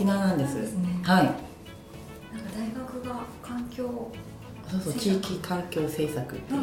[0.00, 0.54] 沖縄なんです。
[0.56, 0.88] ですね。
[1.02, 1.24] はい。
[1.24, 1.38] なんか
[2.56, 4.10] 大学が環境
[4.70, 6.62] そうそう地域環境政策っていう、う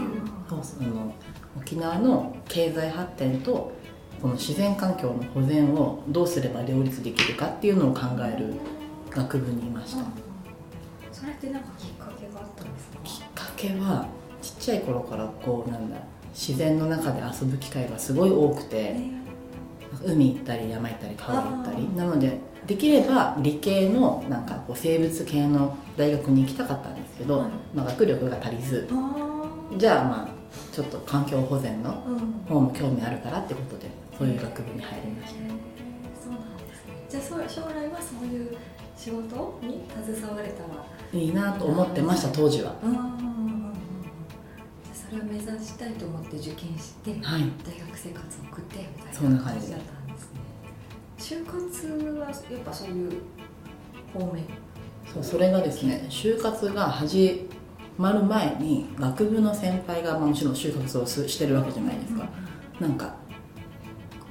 [0.60, 1.14] んその
[1.56, 3.74] 沖縄の経済発展と
[4.22, 8.54] この自然環境の保全をどうすれば両立できるかっていうのを考える
[9.12, 10.04] 学部にいました、
[11.12, 12.98] それってなんかきっかけがあったんですか？
[13.04, 14.08] きっかけは
[14.42, 15.98] ちっちゃい頃からこうなんだ
[16.34, 18.96] 自然の中で遊ぶ機会がすごい多くて
[20.06, 21.96] 海行ったり山行ったり川行ったり。
[21.96, 27.50] なのでできれば理系のなんかこう生物系の大学に行きたかったんですけど、はい。
[27.74, 28.88] まあ、学力が足りず。
[28.92, 29.44] あ
[29.78, 30.28] じゃあまあ
[30.74, 31.92] ちょっと環境保全の
[32.48, 35.40] 方も興味あるからってことでそういう学部に入りました。
[35.40, 36.94] そうなんですね。
[37.10, 38.58] じゃあ将来はそういう
[38.96, 40.98] 仕事に携われたら。
[41.14, 42.76] いいなと思ってました当時は
[45.22, 47.42] うんうんうんうんじゃあそれを目指したいと思って受験してはい。
[47.66, 49.72] 大学生活を送ってみたいそんな感じ。
[49.72, 50.40] だったんですね。
[51.18, 51.88] 就活
[52.20, 53.12] はやっぱそういう
[54.14, 54.44] 方面。
[55.14, 57.48] そうそれがですね就活が始
[57.98, 62.28] まる前に学部の先輩が、まあ、もちろん就活をすしてるわけじゃないですか。
[62.80, 63.16] なんか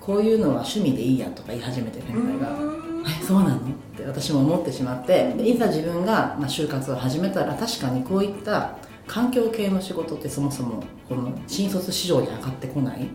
[0.01, 3.05] こういうのは趣味でいいやとか言い始めて先輩がうん。
[3.07, 3.57] えそうなの？
[3.57, 3.61] っ
[3.97, 8.77] て私も思ってしまってでいざ自分が、まあ、就活を始めたら確かにこういった
[9.07, 13.09] 環境系の仕事ってそもそもこの新卒市場に上がってこない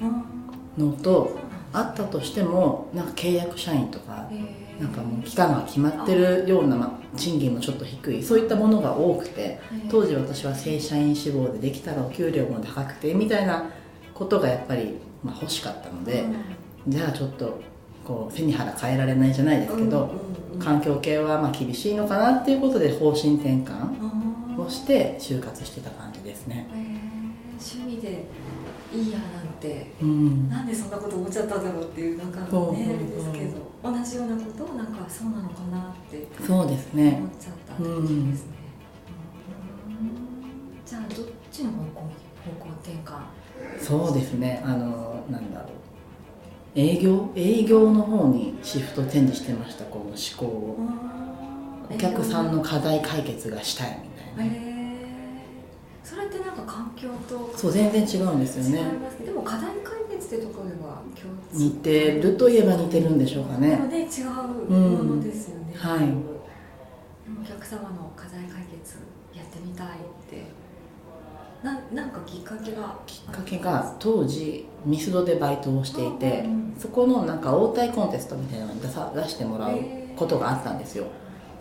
[0.00, 0.38] うん
[0.78, 1.36] のと
[1.72, 4.30] あったとしてもなんか契約社員とか
[4.80, 9.60] なんかもう期間が決まってるような、まあ、賃金もちょっと低いそういったものが多くて
[9.90, 13.70] 当時私は正社員志望でできたらお給料も高くてみたいな
[14.14, 16.24] ことがやっぱり、まあ、欲しかったので、
[16.88, 17.60] じゃあちょっと
[18.04, 20.10] こう背に腹変えられないじゃないですけど、
[20.58, 24.07] 環境系はまあ厳しいのかなっていうことで方針転換
[24.62, 26.66] をして就活してた感じですね。
[27.60, 28.24] 趣味で
[28.92, 29.92] いいやなんて。
[30.00, 30.48] うん。
[30.48, 32.40] なんでそんなこと思っちゃったんだろうっていうなんか
[32.72, 33.68] ねですけど。
[33.80, 38.56] 同じようなことをなんかそうなのかなってそうです思っねちゃったってことですね、
[39.88, 40.84] うん。
[40.84, 43.20] じゃあどっちの方向方向転換
[43.80, 44.60] そうですね。
[44.64, 45.70] あのなんだろう。
[46.74, 47.30] 営業？
[47.36, 50.76] 営業の方にシフトチェンジしてましたこの思考を
[51.90, 54.78] お客さんの課題解決がしたいみたいなへえ
[56.04, 61.64] それってなんか環境とそう全然違うんですよ違いねますでも課題解決ってところでは共通。
[61.64, 64.26] 似てるといえば似てるんでしょうかでもねね違う
[64.70, 66.00] ものですよね、はい。
[66.00, 66.20] でも
[67.42, 68.96] お客様の課題解決
[69.34, 69.90] やってみたいっ
[70.30, 70.58] て。
[71.60, 72.96] ななんかきっかけが？
[73.04, 76.74] きっかけが当時ミスドでバイトをしていてうん。
[76.78, 79.78] そこのなんか応対コンテストみたいなのに出さ出してもらう
[80.14, 81.06] ことがあったんですよ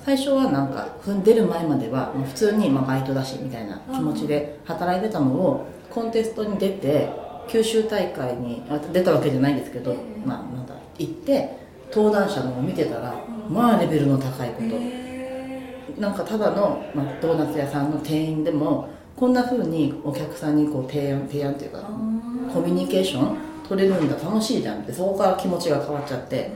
[0.07, 0.87] 最初はなんか
[1.25, 7.09] 出る前までは普通にまあバイトだしみたいな気持ちで働いてたのをコンテストに出て
[7.49, 10.25] 九州大会にあ出たわけじゃないんですけど、ええ。
[10.25, 11.57] まあ、なんだ行って
[11.93, 13.15] 登壇者のを見てたら
[13.49, 14.77] まあレベルの高いこと。
[14.79, 22.53] へなんかただの、まあ、ドーナツ屋さんの店員でもこんな風にお客さんにこう提案提案っていうかー。
[22.53, 26.49] コミュニケーション取れるんだ楽しいじゃんってそこから気持ちが変わっちゃって、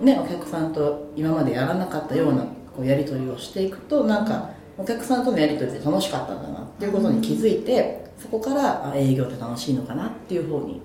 [0.00, 2.42] ね、お客さんと今までやらなかったような
[2.76, 10.82] こうやり取りをしていくとなんかお客さんとのやり取りで楽しかったんだなっていうことに気づいてそこからあ営業って楽しいのかなっていう方に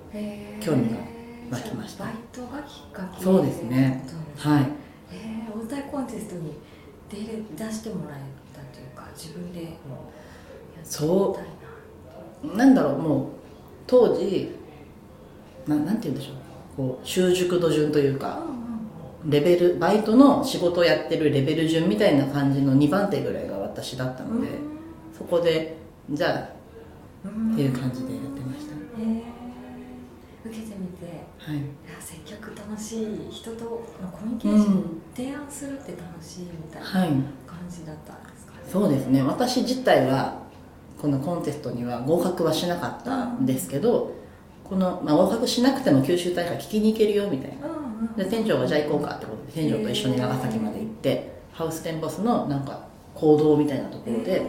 [0.60, 0.98] 興味が
[1.50, 2.04] 湧きました。
[2.04, 4.04] バイトがきっかけそうですね。
[4.36, 4.62] はい。
[4.62, 4.66] へ
[5.12, 6.54] え応対コンテストに
[7.08, 8.20] 出れ出してもらえ
[8.54, 9.70] たというか自分でもう
[10.76, 12.64] やってみたいな。
[12.64, 13.26] なんだろうもう
[13.86, 14.52] 当時
[15.66, 16.34] ななんて言うんでしょう。
[16.76, 18.42] こう習熟度順というか
[19.26, 24.48] レベルバイトの仕事をやってるレベル順みたいな感じの2番手ぐらいが私だったので、
[25.16, 25.76] そこで
[26.10, 27.52] じゃあうん。
[27.52, 29.22] っていう感じでやってました、へえ
[30.44, 31.56] 受けてみてはい。
[31.56, 31.64] いや
[32.00, 35.02] 接客楽しい人とのコミュニケーション、うん。
[35.14, 37.08] 提案するって楽しいみたいなはい。
[37.46, 39.22] 感じだったんですかね、そうですね。
[39.22, 40.40] 私自体は
[41.00, 44.12] このコンテストには合格はしなかったんですけど、
[44.64, 54.42] この、まあ、合格しなくても九州大会聞きに行けるよみたいなうんうんで店長がじゃあ行こうかってことで店長と一緒に長崎まで行ってハウステンボスのなんか行動みたいなところで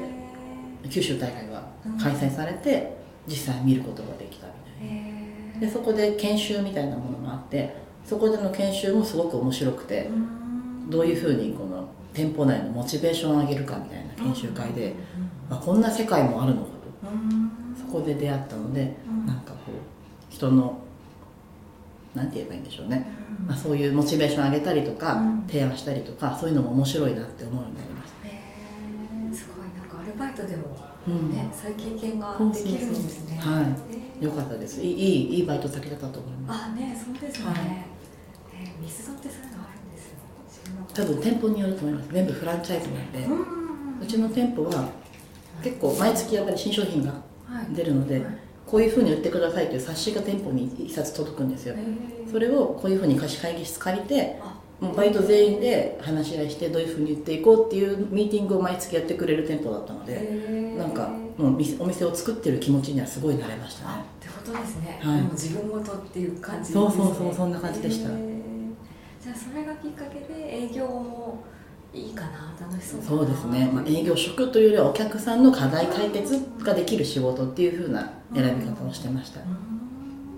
[0.90, 1.64] 九州大会が
[2.02, 2.96] 開催されて
[3.28, 4.96] 実際見ることができたみたい
[5.56, 5.60] な。
[5.60, 10.90] でそこで研修みたいなものがあってそこでの研修もすごく面白くてうん。
[10.90, 14.94] どういうふうにこの店舗内のモチベーションを上げるかみたいな研修会で、
[15.50, 16.68] あこんな世界もあるのか
[17.04, 17.76] うん。
[17.76, 19.26] とそこで出会ったのでうん。
[19.26, 20.80] なんかこう人の
[22.16, 23.08] なんて言えばいいんでしょうね、
[23.40, 23.48] うん。
[23.48, 25.44] まあ、そういうモチベーション上げたりとか、うん。
[25.48, 28.42] 提案したりとかそういうのも面白いなって思うようになりましへ
[29.32, 29.68] えすごい。
[29.78, 31.32] なんかアルバイトでもた、うん。
[31.32, 33.38] ね、そういう経験ができるんですね。
[33.38, 34.22] はい。
[34.22, 34.26] い。
[34.26, 34.82] よかったです。
[34.82, 36.66] いいいいいいバイト先だったと思います。
[36.66, 37.46] あ、ね、そうですね。
[37.46, 37.56] はい
[38.54, 40.14] えー、ミスドってそういうのあるんです
[40.94, 42.10] 多分店舗によると思います。
[42.14, 43.26] 全部フランチャイズなんで、
[44.02, 44.90] うちの店舗は
[45.64, 47.14] 結構毎月やっぱり新商品が
[47.74, 48.22] 出るので、
[48.72, 51.76] こういうふうに売ってくださいという冊子が店舗に1冊届くんですよ。
[52.32, 54.40] それをこういうふうに貸し会議室借りて
[54.80, 64.06] もうバイト全員で話し合いしてどういうふうに言っていこうっていうミーティングを毎月やってくれる店舗だったのでなんかもうお店を作ってる気持ちにはすごいなれましたね。
[64.22, 68.10] ってことですね、はい、もう自分ごとっていう感じ、ね、そうそうそうそんな感じでした。
[68.10, 71.44] じゃあそれがきっかけで営業も
[71.94, 79.42] いいかな楽しそうそうですね、まあ、営業職というよりはお客さんの課題解決ができる仕事っていうふうな選び方をしてました、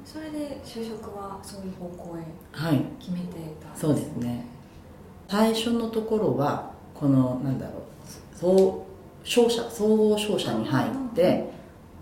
[0.03, 2.23] それで就職はそういう方向へ
[2.99, 3.25] 決めて
[3.61, 4.45] た、はい、そうですね。
[5.27, 8.85] 最初のところはこのなんだろう総
[9.23, 11.49] 商社総合商社に入って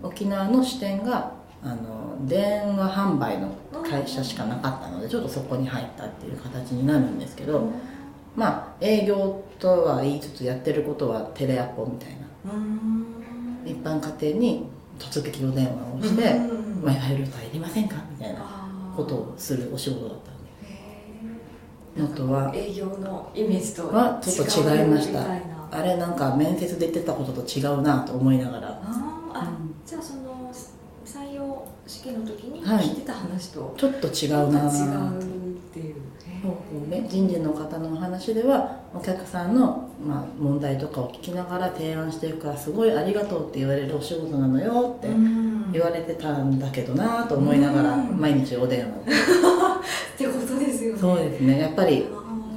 [0.02, 1.32] 沖縄の支店が
[1.62, 3.54] あの電話販売の
[3.88, 7.68] 会社しかなかったのでちょっとそこに入ったっていう形になるんですけど、
[8.36, 12.16] まあ営業とは言いつつやってることはテレアポみたいな。
[13.64, 14.66] 一般家庭に
[14.98, 16.22] 突撃お電話をして
[16.82, 18.40] 「w i f i ルーターいりませんか?」みたいな
[18.96, 20.18] ことをするお仕事だっ
[21.96, 25.20] たのとは営業のイメージとはちょっと違いました。
[25.74, 28.80] あれなんか面接で言ってたことと違うなと思いながら。
[28.84, 30.50] あ、うん、じゃあその
[31.04, 35.31] 採用試験の時に聞いてた話と、はい、ちょっと違うな違う
[37.08, 45.08] 人事の方のお話ではお客さんの、まあ、問題とかを聞きながら提案していくからすごいありがとうって言われるお仕事なのよって
[45.72, 48.88] 言われてたんだけどなと思いながら毎日お電話。
[50.14, 50.98] ってことですよね。
[51.00, 51.60] そうですね。
[51.60, 52.06] やっぱり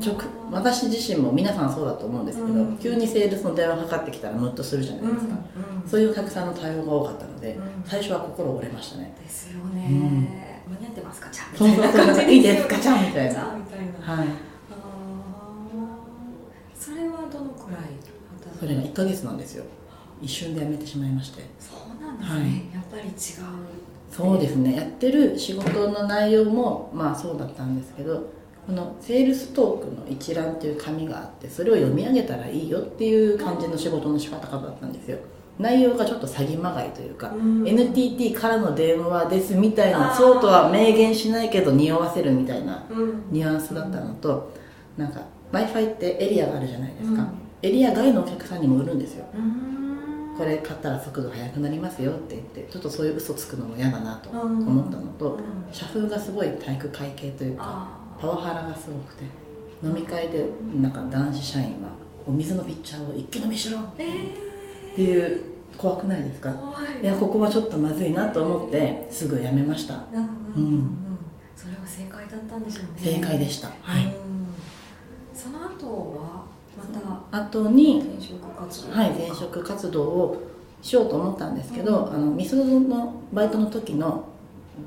[0.03, 0.15] 直
[0.51, 9.15] 私自身も皆さんそうだと思うんですけど、うん、急にセールスの電話かかってきたらムッとするじゃないですか、うんうん、そういうお客さんの対応が多かったので、最初は心折れましたね。
[9.21, 11.29] ですよね、間に合ってますか？
[11.29, 11.69] ちゃん。
[11.69, 12.77] みたいな感じいいですか？
[12.79, 13.39] ちゃんみたいな。
[13.41, 14.27] はい。
[16.77, 17.79] それはどのくらい
[18.59, 19.65] それが1か月なんですよ。
[20.21, 21.43] 一瞬で辞めてしまいまして。
[21.59, 23.15] そうなんですね、はい、やっぱり違う。
[24.09, 24.75] そうですね。
[24.75, 28.29] やってる仕事の内容もまあそうだったんですけど
[28.65, 35.17] このセールストークの一覧っていう紙があってそれを読み上げたらいいよっていう感じの仕事の仕方だったんですよ
[35.57, 42.83] 内容がちょっと詐欺まがいというか、うん、NTT からの電話ですみたいなそうとは明言しないけど匂わせるみたいな
[43.31, 44.51] ニュアンスだったのと、
[44.97, 45.21] うん、なんか
[45.51, 47.29] w i f i ってエリアがあるじゃないですか、うん、
[47.61, 49.25] エリア外のお客さんにも売るんですよ、
[50.37, 55.39] これ買ったら速度速くなりますよって言ってちょっとそういう嘘つくのも嫌だなと思ったのと、
[55.71, 57.87] 社風がすごい体育会系というか
[58.19, 59.23] パワハラがすごくて
[59.81, 60.45] 飲み会で
[60.81, 61.91] なんか男子社員は
[62.27, 64.54] お水のピッチャーを一気飲みしろ、えー
[64.95, 65.41] っていう
[65.77, 66.53] 怖くないですか？
[67.03, 67.05] い。
[67.05, 70.97] やここはちょっとまずいなと思ってすぐ辞めました、うん、うん、
[71.53, 72.91] それは正解だったんでしょうね。
[73.17, 73.67] 正解でした。
[73.81, 74.13] はい、
[75.33, 76.45] その後は
[76.77, 80.43] また後に転職活動はい転職活動を
[80.81, 84.29] しようと思ったんですけど、うん、あのみそのバイトの時の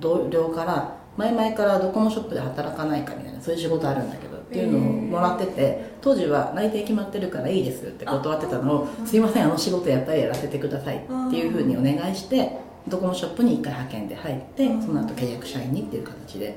[0.01, 11.01] 同僚から前々からドコモショップで働かないかみたいなそういう仕事あるんだけどっていうのをもらってて当時は内定決まってるからいいですって断ってたのをすいませんあの仕事やっぱりやらせてくださいっ
[11.31, 12.53] ていうふうにお願いして
[12.89, 16.57] ドコモショップに1回派遣で入ってその後契約社員にっていう形で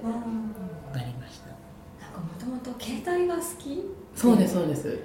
[0.94, 1.48] なりました。
[2.01, 3.84] なんかもともと携帯が好き？
[4.16, 5.00] そうですそうです。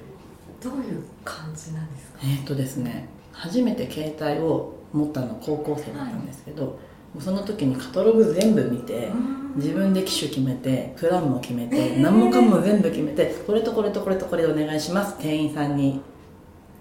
[0.62, 2.18] どういう感じなんですか？
[2.22, 6.74] えっとですね初めて携帯を持ったの高校生だったんですけど、はい
[7.20, 9.10] その時にカタログ全部見て
[9.56, 15.16] 自分で機種決めてプランも決めて何もかも全部決めてこれとこれとこれとこれでお願いします。
[15.18, 16.00] 店員さんに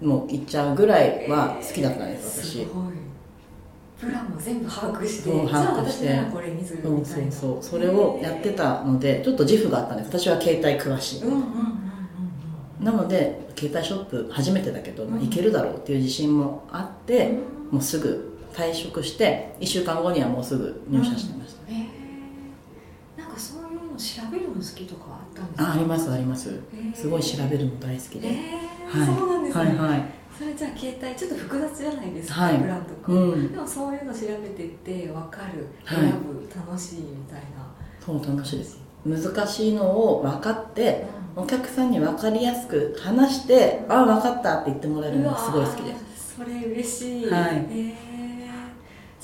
[0.01, 2.67] もう行っちゃうぐらいは好きだったんです私。
[3.97, 6.19] プランも全部把握して把握して。
[6.33, 7.63] これにするそうそうそう。
[7.63, 10.07] それをやってたのでちょっと自負があったんです。
[10.19, 11.23] 私は携帯詳しい、
[12.83, 17.37] なので携帯ショップ初めてだけど、まあ、行けるだろうっていう自信もあって、
[17.71, 21.79] もうすぐ退職して1週間後にはもうすぐ入社してました、うん、
[23.17, 25.69] なんかそういうの調べるの好きとかあったんですか？
[25.71, 26.61] あありますあります。
[26.93, 30.05] すごい調べるの大好きで、はい、そうなんですね、はいはい、
[30.37, 37.65] それじゃあ携帯ちょっと複雑じゃないですか、はい、プランとか、うん、でもそういうの調べてって分かる選ぶ、楽しいみたいな。
[37.99, 38.79] そう楽しいです。
[39.05, 45.93] 難しいのを分かって、うん、お客さんに分かりやすく話して「ああ分かった」って言ってもらえるのがすごい好きで。
[46.15, 48.14] すそれ嬉しい、はい、えー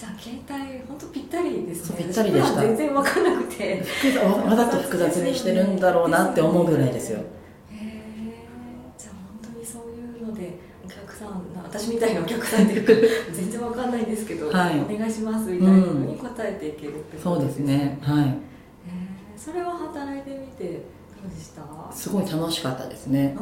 [0.02, 1.98] じゃあ携帯本当ぴったりですね。
[2.00, 2.62] ぴったりでした。
[2.62, 3.84] 全然分からなくて。
[4.24, 7.20] わざと複雑にしてるんだろうなって思うぐらいですよ。
[7.20, 7.22] へ
[7.76, 8.02] え
[8.98, 12.94] じゃあ本当にそういうのでお客さん私みたいなお客さんっていうか
[13.32, 18.00] 全然分かんないんですけど、はい、お願いしますみたいなのに答えていけるってそうですね。
[18.02, 18.26] はい。
[18.26, 18.34] え
[19.38, 20.64] それは働いてみて
[21.24, 21.62] うでした？
[21.96, 23.38] すごい楽しかったですね。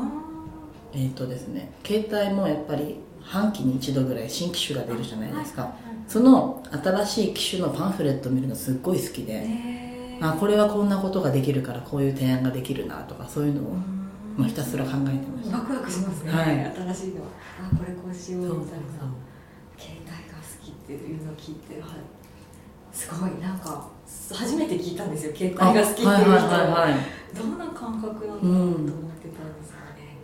[0.91, 5.71] えっ、ー、とですね携帯もやっぱり半期に一度ぐらい新機種が出るじゃないですか、
[6.09, 9.47] その新しい機種のパンフレットを見るのすっごい好きで、
[10.19, 13.75] あこれはこんなことができるからこういう提案ができるなとかそういうのを、
[14.35, 17.21] まあ、ひたすら考えてましたワクワクしますね、はい、新しいの。
[17.61, 18.85] あこれこうしようみたいな。
[19.77, 21.91] 携帯が好きっていうのを聞いて、はい、
[22.91, 23.39] すごい。
[23.39, 23.87] なんか
[24.33, 25.35] 初めて聞いたんですよ。
[25.35, 30.17] 携帯が好きっていう人、はいはいはいはい、どんな感覚なのかなと思ってたんですよね、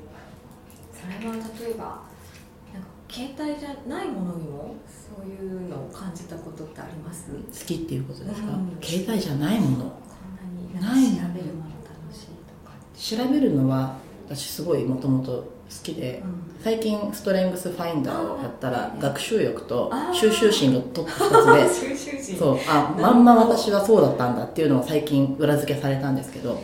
[0.91, 2.14] うん、それは例えば
[3.15, 7.31] 携帯じゃないものにもそういうのを感じたことってあります？
[7.31, 9.85] 好きっていうことですか、うん、携帯じゃないもの。
[9.85, 9.91] こ
[10.77, 12.75] んなに調べるもの楽しいとか。
[13.25, 13.95] 調べるのは
[14.27, 15.45] 私すごいもともと好
[15.81, 21.85] きで、うん、最近ストレングスファインダーをやったら学習欲と収集心がトップ2つ
[22.27, 22.57] で そう。
[22.67, 26.59] あまんま私はそうだったんだっていうのを最近裏付けされたんですけど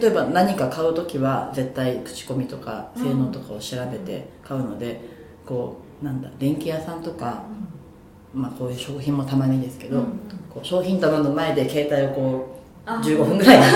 [0.00, 5.19] 例えば何か買う時は絶対口コミとか性能とかを調べて買うので、
[5.50, 7.42] こうなんだ電気屋さんとか、
[8.32, 10.04] まあ、こういう商品もたまにですけど、
[10.48, 13.72] こう商品棚の前で携帯をこう15分ぐらいになっ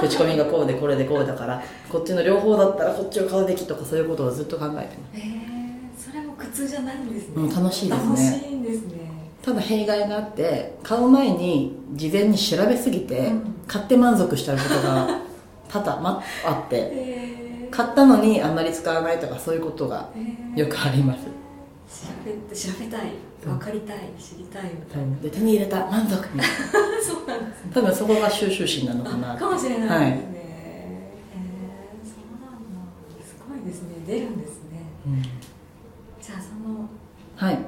[0.00, 4.88] て 口コミがこうでこれでこうだからこっちの両方だったらこっちを買うべきとかそういうことをずっと考えてます。
[5.14, 8.08] えー、それも苦痛じゃないんですね、うん、楽しいですね。
[8.08, 8.94] 楽しいんですね。
[9.40, 13.30] ただ弊害があって買う前に事前に調べすぎて、
[13.68, 15.20] 買って満足しちゃうことが
[15.68, 17.43] 多々、ま、あって、えー、
[17.74, 20.08] 買ったのにあんまり使わないとかそういうことが
[20.54, 23.10] よくあります、調べ調べたい。
[23.44, 23.98] 分かりたい。
[24.18, 25.16] 知りたいみたいな。
[25.16, 25.86] で手に入れた。
[25.86, 26.16] 満足。
[27.02, 32.80] そうなんです、ね、多分そこが収集心なのかなかもしれないですね、はい、えー、そうなんだ。
[33.26, 33.88] すごいですね。
[34.06, 36.88] 出るんですね、うん、じゃあその
[37.36, 37.58] はい。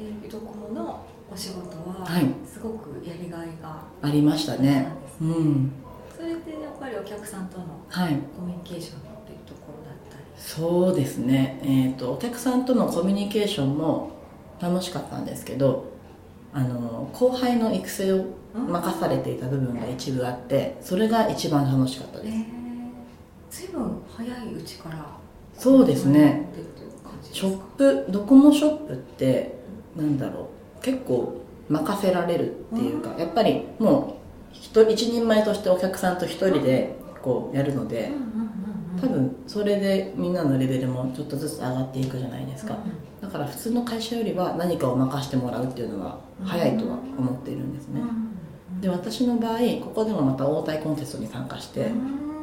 [0.00, 2.06] えー、ドコモのお仕事は、
[2.46, 5.72] すごくやりがいがありましたね、ね、うん。
[6.16, 9.07] それでやっぱりお客さんとのコミュニケーションってい
[10.38, 14.12] そうですね、えーと、とお客さんとのコミュニケーションも
[14.60, 15.84] 楽しかったんですけど
[16.52, 22.30] あの後輩の育成を任されていた部分が一部あってそれが一番楽しかったで
[23.50, 25.18] す、随分早いうちから
[25.58, 26.46] そうですね。
[27.32, 29.58] ショップドコモショップって
[29.96, 30.82] なんだろう。
[30.82, 34.20] 結構任せられるっていうかやっぱりも
[34.52, 38.12] う一人前としてお客さんと一人でこうやるので、
[39.00, 42.76] 多分それでみんなのレベルもちょっとずつ上がっていくじゃないですか、
[43.20, 48.00] だから普通の会社よりは何かを任してもらうっていうのは早いとは思っているんですね、
[48.80, 51.90] で私の場合ここでもまた応対コンテストに参加して、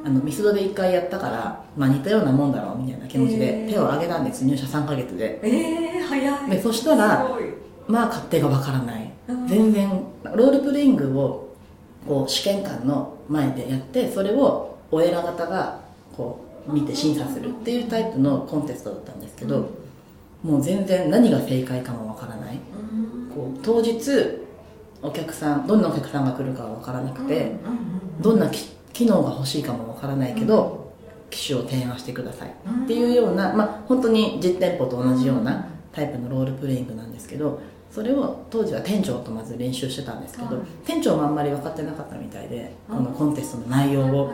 [0.05, 5.39] あのミスドで1回やったから、まあ、似たようなもんだろうみたいな気持ちで手を挙げたんです、入社3か月で。
[5.43, 6.49] ええー、早い。
[6.51, 7.27] でそしたら
[7.87, 9.11] まあ勝手がわからない、
[9.47, 9.89] 全然
[10.35, 11.55] ロールプレイングを
[12.07, 15.79] こう試験官の前でやってそれをお偉方が
[16.15, 19.69] こう見て審査するっていうタイプのコンテストだったんですけど、
[20.43, 22.59] もう全然何が正解かもわからない、
[23.33, 23.99] こう当日
[25.01, 27.51] お客さんどんなお客さんが来るかは分からなくて、
[28.21, 28.49] どんな
[28.93, 30.93] 機能が欲しいかもわからないけど、
[31.29, 37.59] 機種を提案してくださいっていうような、まあ、本当に実店舗と同じようなタイプのロールプレイングなんですけど
[37.91, 44.33] それを当時は店長とまず練習してたんですけど、店長もあんまり分かってなかったみたいでこのコンテストの内容を。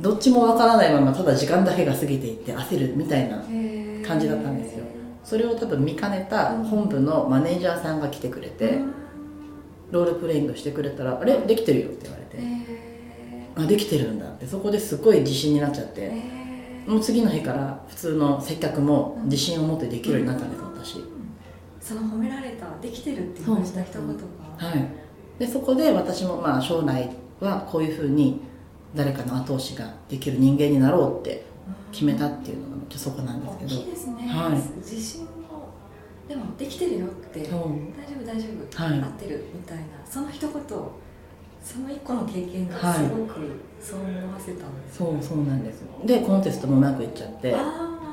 [0.00, 3.38] どっちもわからないままただ時間だけが過ぎていって焦るみたいな
[4.06, 4.84] 感じだったんですよ。
[5.22, 8.80] それを多分見かねた本部のマネージャーさんが来てくれて、
[9.90, 11.38] ロールプレイングしてくれたら「あれ？
[11.38, 12.38] できてるよ」って言われて
[13.56, 14.46] 「あできてるんだ」って。
[14.46, 16.44] そこですごい自信になっちゃって。
[16.86, 21.02] もう次の日から普通の接客も自信を持ってできるようになったんです私。
[21.80, 24.12] その褒められたできてるって言われた一言が。
[24.58, 24.86] はい。
[25.38, 27.10] でそこで私もまあ将来
[27.40, 28.42] はこういうふうに
[28.94, 31.44] 誰かの後押しができる人間になろうって
[31.92, 33.80] 決めたっていうのがそこなんですけど。
[33.80, 35.28] 大きいですね、はい、自信も
[36.28, 37.40] でもできてるよって。
[37.40, 39.84] 大丈夫大丈夫、はい、合ってるみたいな。
[40.04, 40.50] その一言
[41.64, 43.34] その一個の経験がすごく
[43.80, 47.56] そう思わせたんです、ね、そうそうなんですでコンテストもうまくいっちゃって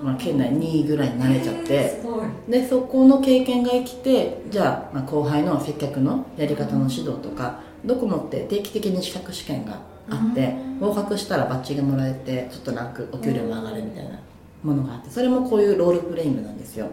[0.01, 2.01] まあ、県内2位ぐらいになれちゃって。
[2.49, 9.79] でそこの経験が生きてじゃあ,、まあ後輩の接客のやり方の指導とかドコモって定期的に資格試験が
[10.09, 14.19] あって、合格したらバッジがもらえてちょっとランクお給料も上がるみたいな
[14.63, 16.87] ものがあってそれもこういうロールプレイングなんですよ。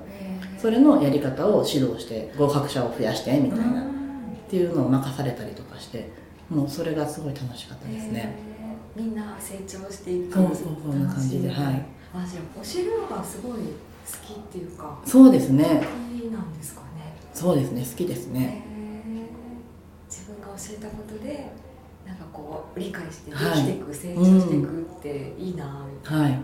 [0.58, 3.84] それのやり方を指導して合格者を増やしてみたいなっ
[4.50, 6.10] ていうのを任されたりとかして
[6.50, 8.34] もうそれがすごい楽しかったですね。
[8.96, 11.86] みんな成長していくそうそうそんな感じではい。
[12.14, 13.58] あじゃあ教えるのがすごい好
[14.34, 15.64] きっていうかそうですね。
[15.64, 17.14] 好きなんですかね。
[17.32, 18.64] そうですね好きですね。
[20.08, 21.50] 自分が教えたことで
[22.08, 26.38] なんかこう理解して生きていく、成長していくっていいなみたいな、はい